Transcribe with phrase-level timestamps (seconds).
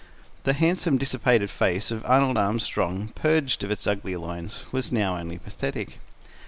[0.45, 5.37] The handsome, dissipated face of Arnold Armstrong, purged of its ugly lines, was now only
[5.37, 5.99] pathetic.